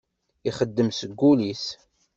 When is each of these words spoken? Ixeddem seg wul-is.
Ixeddem 0.49 0.89
seg 0.99 1.11
wul-is. 1.19 1.65